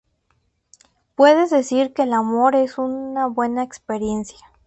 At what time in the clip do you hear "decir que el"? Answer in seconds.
1.51-2.13